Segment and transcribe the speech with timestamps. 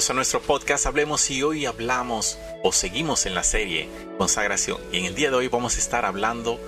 [0.00, 3.86] Bienvenidos a nuestro podcast Hablemos y hoy hablamos o seguimos en la serie
[4.16, 6.58] Consagración y en el día de hoy vamos a estar hablando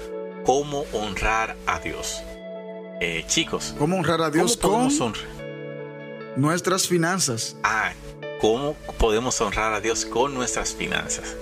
[0.44, 2.22] cómo honrar a Dios.
[3.00, 5.24] Eh, chicos, ¿Cómo honrar a Dios ¿cómo con honrar?
[6.36, 7.56] nuestras finanzas?
[7.62, 7.94] Ah,
[8.38, 11.34] ¿cómo podemos honrar a Dios con nuestras finanzas?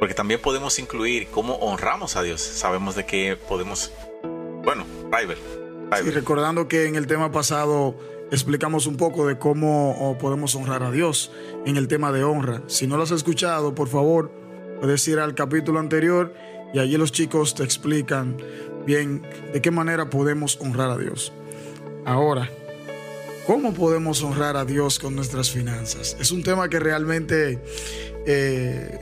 [0.00, 2.40] Porque también podemos incluir cómo honramos a Dios.
[2.40, 3.92] Sabemos de que podemos...
[4.64, 5.38] Bueno, Rival.
[6.04, 7.94] Y recordando que en el tema pasado
[8.32, 11.30] explicamos un poco de cómo oh, podemos honrar a Dios
[11.66, 12.62] en el tema de honra.
[12.66, 14.32] Si no lo has escuchado, por favor,
[14.80, 16.34] puedes ir al capítulo anterior
[16.72, 18.38] y allí los chicos te explican
[18.86, 21.30] bien de qué manera podemos honrar a Dios.
[22.06, 22.48] Ahora,
[23.46, 26.16] ¿cómo podemos honrar a Dios con nuestras finanzas?
[26.18, 27.62] Es un tema que realmente
[28.26, 28.98] eh,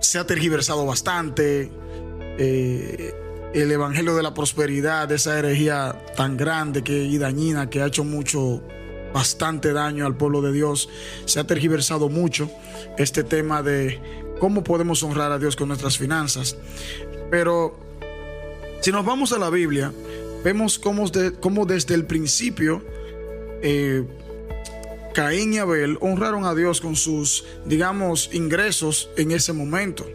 [0.00, 1.70] se ha tergiversado bastante.
[2.38, 3.12] Eh,
[3.54, 8.04] el evangelio de la prosperidad, esa herejía tan grande que, y dañina que ha hecho
[8.04, 8.62] mucho,
[9.12, 10.88] bastante daño al pueblo de Dios,
[11.26, 12.50] se ha tergiversado mucho
[12.96, 14.00] este tema de
[14.40, 16.56] cómo podemos honrar a Dios con nuestras finanzas.
[17.30, 17.76] Pero
[18.80, 19.92] si nos vamos a la Biblia,
[20.42, 22.82] vemos cómo, de- cómo desde el principio
[23.62, 24.04] eh,
[25.14, 30.06] Caín y Abel honraron a Dios con sus, digamos, ingresos en ese momento.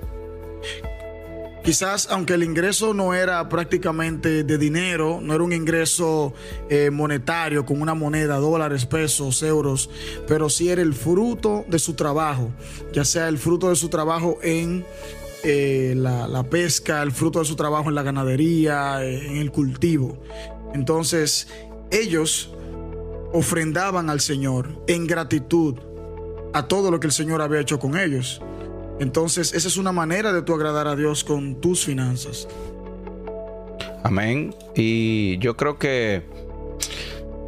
[1.67, 6.33] Quizás, aunque el ingreso no era prácticamente de dinero, no era un ingreso
[6.69, 9.89] eh, monetario con una moneda, dólares, pesos, euros,
[10.29, 12.51] pero sí era el fruto de su trabajo,
[12.93, 14.85] ya sea el fruto de su trabajo en
[15.43, 20.23] eh, la, pesca, el fruto de su trabajo en la ganadería, eh, en el cultivo.
[20.73, 21.49] Entonces,
[21.91, 22.49] ellos
[23.33, 25.75] ofrendaban al Señor en gratitud
[26.53, 28.41] a todo lo que el Señor había hecho con ellos.
[28.99, 32.47] Entonces, esa es una manera de tú agradar a Dios con tus finanzas.
[34.03, 34.55] Amén.
[34.75, 36.23] Y yo creo que,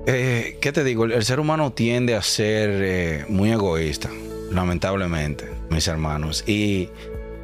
[0.06, 1.06] eh, ¿qué te digo?
[1.06, 4.10] El, ser humano tiende a ser eh, muy egoísta,
[4.52, 6.44] lamentablemente, mis hermanos.
[6.48, 6.90] Y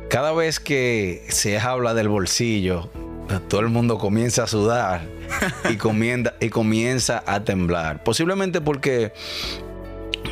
[0.10, 2.90] cada vez que se habla del bolsillo,
[3.48, 5.08] todo el mundo comienza a sudar
[5.70, 8.04] y, comienza, y comienza a temblar.
[8.04, 9.14] Posiblemente porque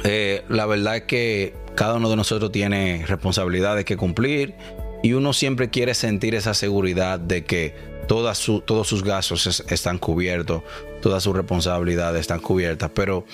[0.03, 4.53] eh, la verdad es que cada uno de nosotros tiene responsabilidades que cumplir
[5.01, 7.75] y uno siempre quiere sentir esa seguridad de que
[8.07, 10.61] todas su- todos sus gastos es- están cubiertos,
[11.01, 12.91] todas sus responsabilidades están cubiertas.
[12.93, 13.25] Pero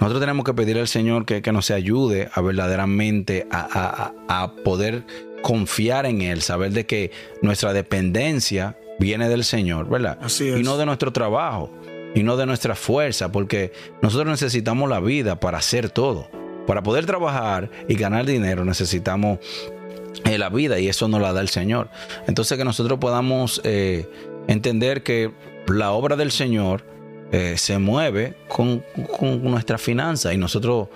[0.00, 4.42] nosotros tenemos que pedir al Señor que, que nos ayude a verdaderamente a, a- a-
[4.42, 5.04] a poder
[5.42, 7.10] confiar en Él, saber de que
[7.42, 10.18] nuestra dependencia viene del Señor, ¿verdad?
[10.20, 10.58] Así es.
[10.60, 11.70] Y no de nuestro trabajo
[12.14, 13.72] y no de nuestra fuerza, porque
[14.02, 16.28] nosotros necesitamos la vida para hacer todo.
[16.68, 19.38] Para poder trabajar y ganar dinero necesitamos
[20.26, 21.88] eh, la vida y eso nos la da el Señor.
[22.26, 24.06] Entonces que nosotros podamos eh,
[24.48, 25.32] entender que
[25.66, 26.84] la obra del Señor
[27.32, 28.84] eh, se mueve con,
[29.18, 30.88] con nuestra finanza y nosotros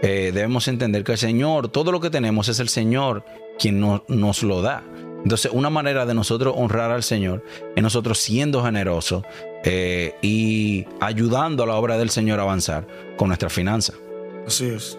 [0.00, 3.24] debemos entender que el Señor, todo lo que tenemos es el Señor
[3.58, 4.84] quien no- nos lo da.
[5.24, 7.42] Entonces, una manera de nosotros honrar al Señor
[7.74, 9.24] es nosotros siendo generosos
[10.22, 12.86] y ayudando a la obra del Señor a avanzar
[13.16, 13.94] con nuestra finanza.
[14.46, 14.96] Así es.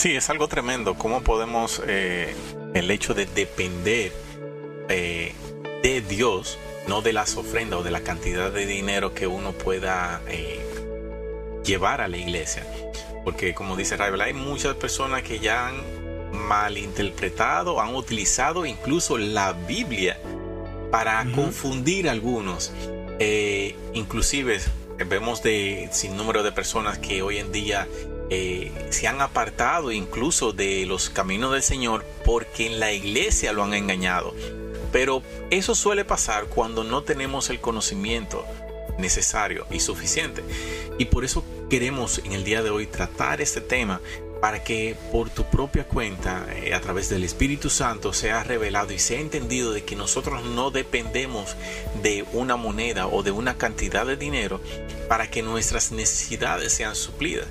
[0.00, 0.94] Sí, es algo tremendo.
[0.94, 2.34] ¿Cómo podemos eh,
[2.72, 4.10] el hecho de depender
[4.88, 5.34] eh,
[5.82, 6.56] de Dios,
[6.88, 10.64] no de las ofrendas o de la cantidad de dinero que uno pueda eh,
[11.66, 12.66] llevar a la iglesia?
[13.24, 15.82] Porque como dice Raibel, hay muchas personas que ya han
[16.32, 20.18] malinterpretado, han utilizado incluso la Biblia
[20.90, 22.72] para confundir a algunos.
[23.92, 24.60] Inclusive
[25.06, 27.86] vemos de sin número de personas que hoy en día
[28.30, 33.64] eh, se han apartado incluso de los caminos del Señor porque en la iglesia lo
[33.64, 34.34] han engañado.
[34.92, 38.44] Pero eso suele pasar cuando no tenemos el conocimiento
[38.98, 40.42] necesario y suficiente.
[40.98, 44.00] Y por eso queremos en el día de hoy tratar este tema
[44.40, 48.98] para que por tu propia cuenta, eh, a través del Espíritu Santo, sea revelado y
[48.98, 51.56] sea entendido de que nosotros no dependemos
[52.02, 54.60] de una moneda o de una cantidad de dinero
[55.08, 57.48] para que nuestras necesidades sean suplidas.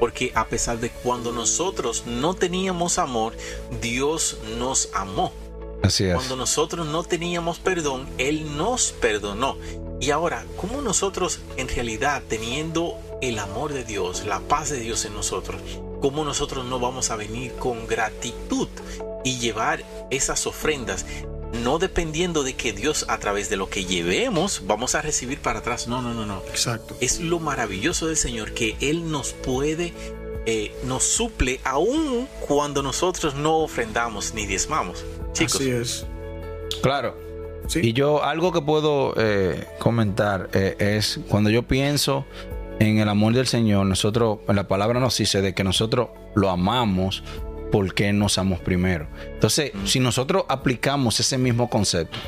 [0.00, 3.36] Porque a pesar de cuando nosotros no teníamos amor,
[3.80, 5.32] Dios nos amó.
[5.82, 6.14] Así es.
[6.14, 9.56] Cuando nosotros no teníamos perdón, Él nos perdonó.
[10.00, 15.04] Y ahora, ¿cómo nosotros en realidad teniendo el amor de Dios, la paz de Dios
[15.04, 15.60] en nosotros,
[16.00, 18.68] cómo nosotros no vamos a venir con gratitud
[19.22, 21.04] y llevar esas ofrendas?
[21.62, 25.58] No dependiendo de que Dios a través de lo que llevemos vamos a recibir para
[25.58, 25.88] atrás.
[25.88, 26.42] No, no, no, no.
[26.48, 26.96] Exacto.
[27.00, 29.92] Es lo maravilloso del Señor que Él nos puede,
[30.46, 35.04] eh, nos suple aún cuando nosotros no ofrendamos ni diezmamos.
[35.32, 35.56] Chicos.
[35.56, 36.06] Así es.
[36.82, 37.16] Claro.
[37.66, 37.80] Sí.
[37.82, 42.24] Y yo, algo que puedo eh, comentar eh, es cuando yo pienso
[42.80, 47.22] en el amor del Señor, nosotros, la palabra nos dice de que nosotros lo amamos
[47.70, 49.06] porque nos amamos primero.
[49.32, 52.18] Entonces, si nosotros aplicamos ese mismo concepto,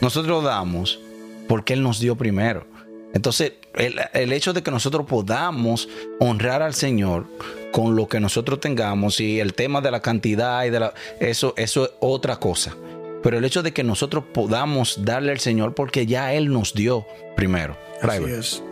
[0.00, 1.00] nosotros damos
[1.48, 2.66] porque Él nos dio primero.
[3.12, 5.88] Entonces, el, el, hecho de que nosotros podamos
[6.18, 7.26] honrar al Señor
[7.72, 11.54] con lo que nosotros tengamos y el tema de la cantidad y de la, eso,
[11.56, 12.76] eso es otra cosa.
[13.22, 17.06] Pero el hecho de que nosotros podamos darle al Señor porque ya Él nos dio
[17.36, 17.76] primero.
[18.02, 18.62] Así es.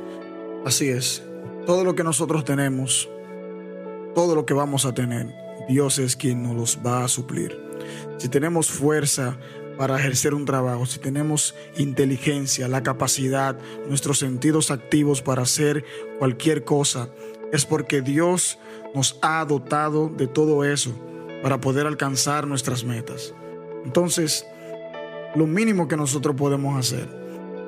[0.66, 1.22] Así es.
[1.66, 3.08] Todo lo que nosotros tenemos,
[4.14, 7.58] todo lo que vamos a tener, Dios es quien nos los va a suplir.
[8.18, 9.38] Si tenemos fuerza
[9.76, 13.58] para ejercer un trabajo, si tenemos inteligencia, la capacidad,
[13.88, 15.84] nuestros sentidos activos para hacer
[16.18, 17.08] cualquier cosa,
[17.52, 18.58] es porque Dios
[18.94, 20.92] nos ha dotado de todo eso
[21.42, 23.34] para poder alcanzar nuestras metas.
[23.84, 24.46] Entonces,
[25.34, 27.08] lo mínimo que nosotros podemos hacer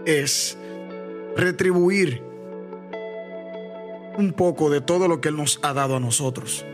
[0.06, 0.56] es
[1.36, 2.22] retribuir
[4.16, 6.64] un poco de todo lo que Él nos ha dado a nosotros.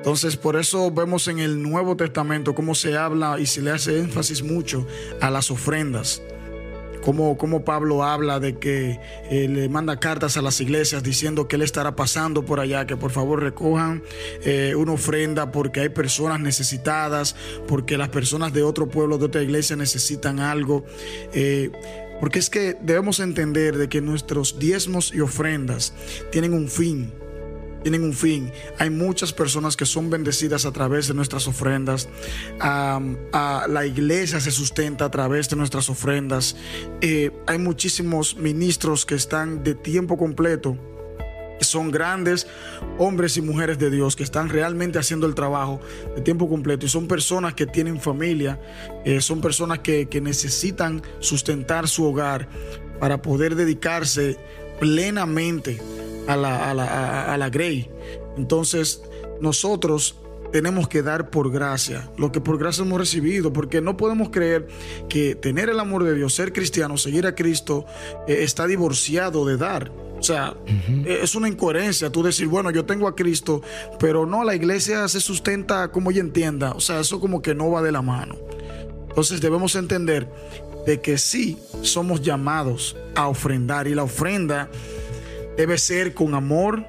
[0.00, 3.98] Entonces, por eso vemos en el Nuevo Testamento cómo se habla y se le hace
[3.98, 4.86] énfasis mucho
[5.20, 6.22] a las ofrendas.
[7.02, 8.98] Como, como Pablo habla de que
[9.30, 12.96] eh, le manda cartas a las iglesias diciendo que él estará pasando por allá, que
[12.96, 14.02] por favor recojan
[14.42, 17.36] eh, una ofrenda porque hay personas necesitadas,
[17.68, 20.86] porque las personas de otro pueblo, de otra iglesia necesitan algo.
[21.34, 21.70] Eh,
[22.20, 25.92] porque es que debemos entender de que nuestros diezmos y ofrendas
[26.30, 27.12] tienen un fin
[27.82, 28.52] tienen un fin.
[28.78, 32.08] Hay muchas personas que son bendecidas a través de nuestras ofrendas.
[32.58, 36.56] La iglesia se sustenta a través de nuestras ofrendas.
[37.00, 40.76] Eh, hay muchísimos ministros que están de tiempo completo.
[41.60, 42.46] Son grandes
[42.96, 45.78] hombres y mujeres de Dios que están realmente haciendo el trabajo
[46.16, 48.58] de tiempo completo y son personas que tienen familia,
[49.04, 52.48] eh, son personas que, que necesitan sustentar su hogar
[52.98, 54.38] para poder dedicarse
[54.80, 55.80] plenamente
[56.26, 57.88] a la, a la, a la Grey.
[58.36, 59.02] Entonces,
[59.40, 60.16] nosotros
[60.50, 64.66] tenemos que dar por gracia lo que por gracia hemos recibido, porque no podemos creer
[65.08, 67.86] que tener el amor de Dios, ser cristiano, seguir a Cristo,
[68.26, 69.92] eh, está divorciado de dar.
[70.18, 71.06] O sea, uh -huh.
[71.06, 73.62] es una incoherencia tú decir, bueno, yo tengo a Cristo,
[73.98, 76.72] pero no, la iglesia se sustenta como ella entienda.
[76.72, 78.36] O sea, eso como que no va de la mano.
[79.08, 80.28] Entonces debemos entender
[80.86, 84.70] de que sí somos llamados a ofrendar y la ofrenda
[85.56, 86.86] debe ser con amor,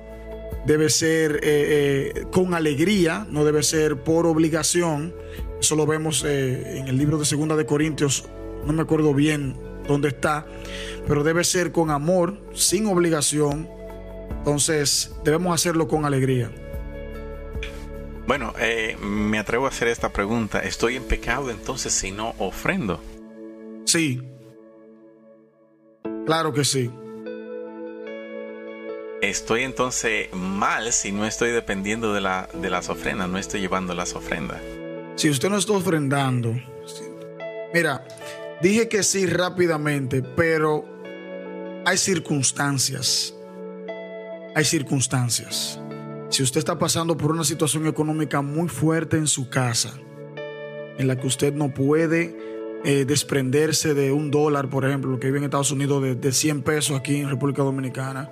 [0.66, 5.14] debe ser eh, eh, con alegría, no debe ser por obligación.
[5.60, 8.26] Eso lo vemos eh, en el libro de Segunda de Corintios,
[8.66, 9.58] no me acuerdo bien
[9.88, 10.46] dónde está,
[11.08, 13.70] pero debe ser con amor, sin obligación.
[14.38, 16.52] Entonces debemos hacerlo con alegría.
[18.26, 18.54] Bueno,
[19.02, 20.60] me atrevo a hacer esta pregunta.
[20.60, 23.02] ¿Estoy en pecado entonces si no ofrendo?
[23.92, 24.22] Sí.
[26.25, 26.89] Claro que sí.
[29.22, 33.94] Estoy entonces mal si no estoy dependiendo de, la, de las ofrendas, no estoy llevando
[33.94, 34.62] las ofrendas.
[35.18, 36.56] Si usted no está ofrendando,
[37.74, 38.08] mira,
[38.62, 40.86] dije que sí rápidamente, pero
[41.86, 43.36] hay circunstancias.
[44.56, 45.82] Hay circunstancias.
[46.30, 49.94] Si usted está pasando por una situación económica muy fuerte en su casa,
[50.98, 52.51] en la que usted no puede
[52.84, 56.32] eh, desprenderse de un dólar, por ejemplo, lo que vive en Estados Unidos, de, de
[56.32, 58.30] 100 pesos aquí en República Dominicana,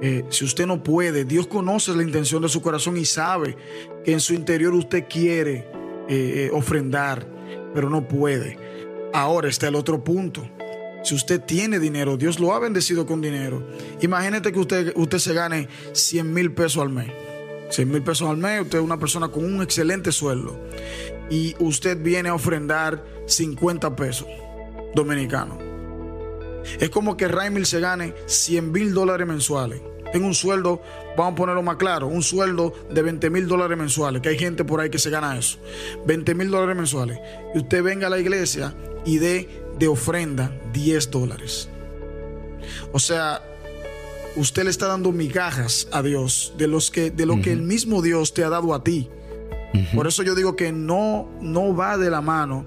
[0.00, 3.56] eh, si usted no puede, Dios conoce la intención de su corazón y sabe
[4.04, 5.66] que en su interior usted quiere
[6.08, 7.26] eh, ofrendar,
[7.74, 8.56] pero no puede.
[9.12, 10.48] Ahora está el otro punto.
[11.02, 13.66] Si usted tiene dinero, Dios lo ha bendecido con dinero.
[14.00, 17.10] Imagínate que usted, usted se gane 100 mil pesos al mes.
[17.70, 20.58] 100 mil pesos al mes, usted es una persona con un excelente sueldo.
[21.30, 24.28] Y usted viene a ofrendar 50 pesos
[24.94, 25.58] dominicanos.
[26.80, 29.80] Es como que Raimil se gane 100 mil dólares mensuales.
[30.12, 30.80] Tengo un sueldo,
[31.16, 34.64] vamos a ponerlo más claro, un sueldo de 20 mil dólares mensuales, que hay gente
[34.64, 35.58] por ahí que se gana eso.
[36.06, 37.18] 20 mil dólares mensuales.
[37.54, 39.48] Y usted venga a la iglesia y dé
[39.78, 41.68] de ofrenda 10 dólares.
[42.92, 43.42] O sea,
[44.38, 47.42] usted le está dando migajas a Dios de, los que, de lo uh -huh.
[47.42, 49.08] que el mismo Dios te ha dado a ti.
[49.74, 49.94] Uh -huh.
[49.94, 52.64] Por eso yo digo que no, no va de la mano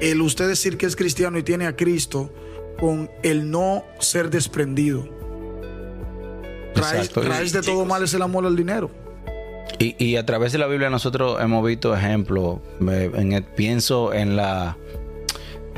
[0.00, 2.30] el usted decir que es cristiano y tiene a Cristo
[2.78, 5.08] con el no ser desprendido.
[6.74, 8.90] Raíz, raíz de todo mal es el amor al dinero.
[9.78, 12.58] Y, y a través de la Biblia nosotros hemos visto ejemplos.
[12.78, 14.76] Me- en el- pienso en la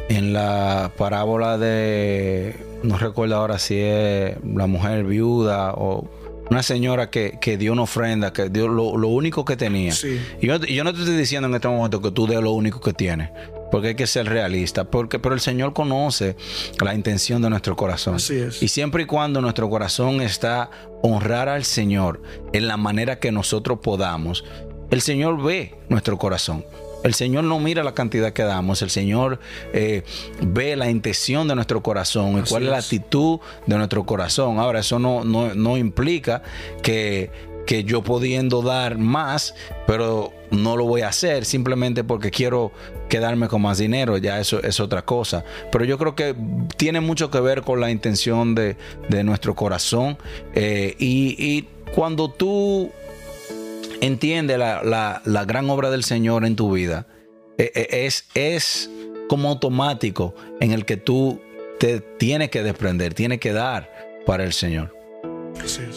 [0.09, 6.09] en la parábola de no recuerdo ahora si es la mujer viuda o
[6.51, 9.93] una señora que, que dio una ofrenda, que dio lo, lo único que tenía.
[9.93, 10.21] Sí.
[10.41, 12.81] Y yo, yo no te estoy diciendo en este momento que tú des lo único
[12.81, 13.31] que tienes,
[13.71, 16.37] porque hay que ser realista, porque pero el Señor conoce
[16.83, 18.17] la intención de nuestro corazón.
[18.17, 18.63] Así es.
[18.63, 20.71] Y siempre y cuando nuestro corazón está
[21.03, 24.45] honrar al Señor en la manera que nosotros podamos,
[24.91, 26.65] el Señor ve nuestro corazón.
[27.05, 29.39] El Señor no mira la cantidad que damos, el Señor
[29.73, 30.03] eh,
[30.43, 34.59] ve la intención de nuestro corazón y cuál es la actitud de nuestro corazón.
[34.59, 36.43] Ahora, eso no, no, no implica
[36.83, 37.31] que,
[37.67, 39.55] que yo pudiendo dar más,
[39.87, 42.73] pero no lo voy a hacer simplemente porque quiero
[43.09, 45.45] quedarme con más dinero, ya eso es otra cosa.
[45.71, 46.35] Pero yo creo que
[46.77, 48.77] tiene mucho que ver con la intención de,
[49.09, 50.19] de nuestro corazón.
[50.55, 52.91] eh, y, y cuando tú
[54.01, 57.07] entiendes la, la- la gran obra del Señor en tu vida,
[57.59, 58.91] eh, eh, es, es
[59.29, 61.41] como automático en el que tú
[61.79, 63.93] te tienes que desprender, tienes que dar
[64.27, 64.95] para el Señor.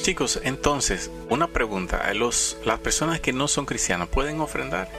[0.01, 2.11] Chicos, entonces, una pregunta.
[2.13, 4.89] Los, las personas que no son cristianas pueden ofrendar.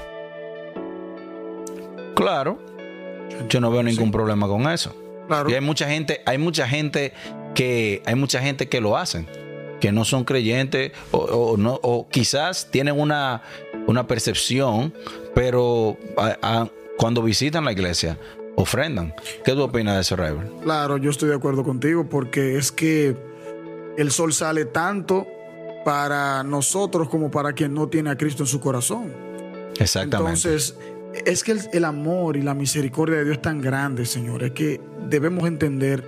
[2.14, 2.58] Claro,
[3.48, 4.94] yo no veo ningún problema con eso.
[5.26, 5.50] Claro.
[5.50, 7.12] Y hay mucha gente, hay mucha gente
[7.54, 9.26] que, hay mucha gente que lo hacen,
[9.82, 13.42] que no son creyentes o, o no, o quizás tienen una,
[13.88, 14.94] una percepción,
[15.34, 18.16] pero a- a- cuando visitan la iglesia
[18.54, 19.12] ofrendan.
[19.44, 20.48] ¿Qué tú opinas de eso, Raven?
[20.62, 23.16] Claro, yo estoy de acuerdo contigo porque es que
[23.98, 25.26] el sol sale tanto
[25.84, 29.12] para nosotros como para quien no tiene a Cristo en su corazón.
[29.80, 30.48] Exactamente.
[30.48, 30.76] Entonces,
[31.26, 34.52] es que el, el amor y la misericordia de Dios es tan grande, Señor, es
[34.52, 36.04] que debemos entender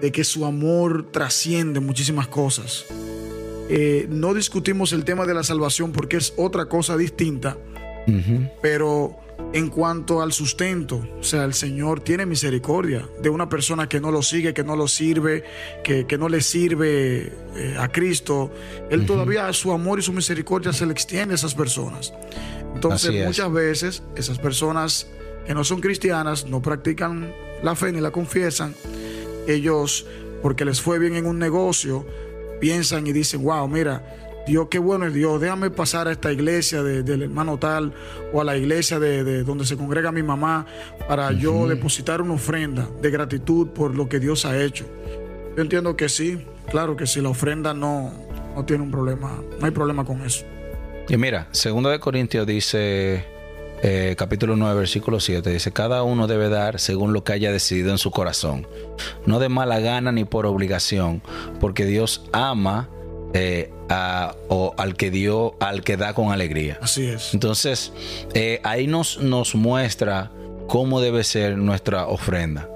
[0.00, 2.86] de que su amor trasciende muchísimas cosas.
[3.68, 7.56] Eh, no discutimos el tema de la salvación porque es otra cosa distinta,
[8.60, 9.16] pero
[9.54, 14.10] en cuanto al sustento, o sea, el Señor tiene misericordia de una persona que no
[14.10, 15.44] lo sigue, que no lo sirve,
[15.82, 18.52] que, que no le sirve eh, a Cristo.
[18.90, 22.12] Él todavía su amor y su misericordia se le extiende a esas personas.
[22.74, 25.06] Entonces, muchas veces esas personas
[25.46, 27.32] que no son cristianas, no practican
[27.62, 28.74] la fe ni la confiesan,
[29.48, 30.06] ellos,
[30.42, 32.06] porque les fue bien en un negocio,
[32.60, 34.02] piensan y dicen, wow, mira,
[34.46, 37.94] Dios, qué bueno es Dios, déjame pasar a esta iglesia de- del hermano tal
[38.32, 40.66] o a la iglesia de, de donde se congrega mi mamá
[41.08, 44.84] para yo depositar una ofrenda de gratitud por lo que Dios ha hecho.
[45.56, 48.12] Yo entiendo que sí, claro que sí, la ofrenda no,
[48.54, 50.44] no tiene un problema, no hay problema con eso.
[51.08, 53.24] Y mira, segundo de Corintios dice,
[53.86, 57.90] eh, capítulo 9, versículo 7, dice, cada uno debe dar según lo que haya decidido
[57.90, 58.66] en su corazón,
[59.26, 61.20] no de mala gana ni por obligación,
[61.60, 62.88] porque Dios ama
[63.34, 66.78] eh, a- o al que dio, al que da con alegría.
[66.80, 67.34] Así es.
[67.34, 67.92] Entonces,
[68.32, 70.30] eh, ahí nos, nos muestra
[70.68, 72.68] cómo debe ser nuestra ofrenda.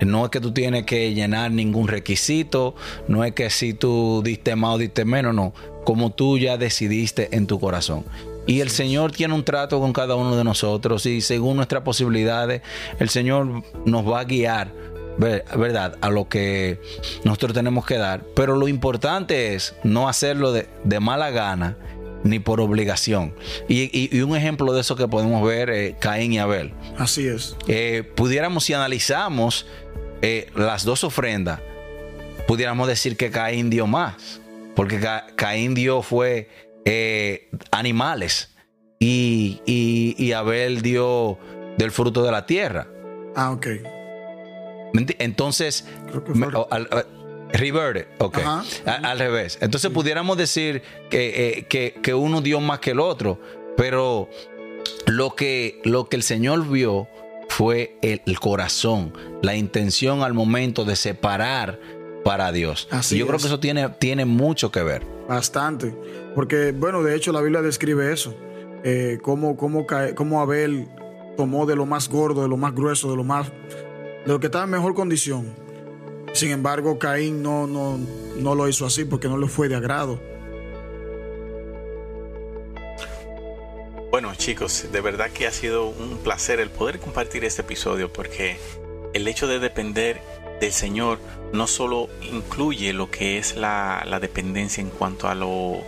[0.00, 2.74] No es que tú tienes que llenar ningún requisito,
[3.08, 5.54] no es que si tú diste más o diste menos, no.
[5.84, 8.04] Como tú ya decidiste en tu corazón.
[8.46, 12.62] Y el Señor tiene un trato con cada uno de nosotros y según nuestras posibilidades,
[13.00, 14.72] el Señor nos va a guiar,
[15.18, 15.96] ver- ¿verdad?
[16.00, 16.80] A lo que
[17.24, 18.22] nosotros tenemos que dar.
[18.36, 21.76] Pero lo importante es no hacerlo de, de mala gana
[22.22, 23.34] ni por obligación.
[23.68, 27.26] Y, y- y un ejemplo de eso que podemos ver, eh, Caín y Abel Así
[27.26, 27.56] es.
[27.68, 29.66] eh, pudiéramos, si analizamos
[30.22, 31.60] eh, las dos ofrendas,
[32.46, 34.40] pudiéramos decir que Caín dio más,
[34.74, 36.48] porque Ca- Caín dio fue
[36.86, 38.54] eh, animales
[38.98, 41.36] y, y- y Abel dio
[41.76, 42.86] del fruto de la tierra.
[43.34, 43.66] Ah, ok.
[44.94, 45.84] ¿Me enti- Entonces,
[46.34, 47.04] me- al- a-
[47.52, 48.64] reverte, ok, Ajá.
[49.02, 49.58] Al revés.
[49.60, 53.38] Entonces pudiéramos decir que, eh, que, que uno dio más que el otro,
[53.76, 54.28] pero
[55.06, 57.08] lo que, lo que el Señor vio
[57.48, 59.12] fue el, el corazón,
[59.42, 61.78] la intención al momento de separar
[62.24, 62.88] para Dios.
[62.90, 65.06] Así y yo creo que eso tiene, tiene mucho que ver.
[65.28, 65.94] Bastante.
[66.36, 68.36] Porque, bueno, de hecho la Biblia describe eso.
[68.84, 70.86] Eh, cómo, cómo, cómo Abel
[71.34, 73.50] tomó de lo más gordo, de lo más grueso, de lo más...
[73.50, 75.54] De lo que estaba en mejor condición.
[76.34, 77.98] Sin embargo, Caín no, no,
[78.38, 80.20] no lo hizo así porque no le fue de agrado.
[84.10, 88.58] Bueno, chicos, de verdad que ha sido un placer el poder compartir este episodio porque
[89.14, 90.20] el hecho de depender
[90.60, 91.18] del Señor
[91.54, 95.80] no solo incluye lo que es la, la dependencia en cuanto a lo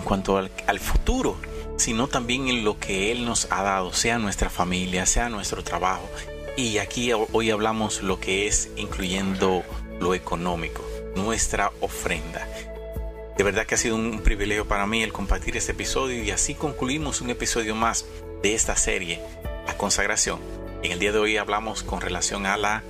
[0.00, 1.36] en cuanto al, al futuro,
[1.76, 6.08] sino también en lo que Él nos ha dado, sea nuestra familia, sea nuestro trabajo.
[6.56, 9.62] Y aquí hoy hablamos lo que es incluyendo
[10.00, 12.46] lo económico, nuestra ofrenda.
[13.36, 16.54] De verdad que ha sido un privilegio para mí el compartir este episodio y así
[16.54, 18.04] concluimos un episodio más
[18.42, 19.20] de esta serie,
[19.66, 20.40] la consagración.
[20.82, 22.82] En el día de hoy hablamos con relación a la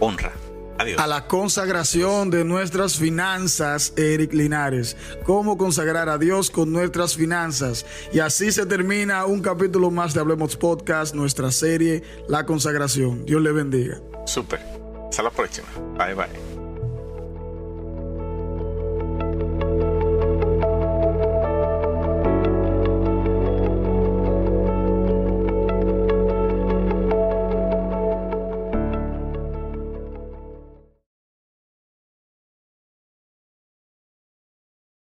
[0.00, 0.32] honra.
[0.78, 1.00] Adiós.
[1.00, 4.96] A la consagración de nuestras finanzas, Eric Linares.
[5.24, 7.86] Cómo consagrar a Dios con nuestras finanzas.
[8.12, 13.24] Y así se termina un capítulo más de Hablemos Podcast, nuestra serie La consagración.
[13.24, 14.00] Dios le bendiga.
[14.26, 14.60] Súper.
[15.08, 15.68] Hasta la próxima.
[15.96, 16.53] Bye bye.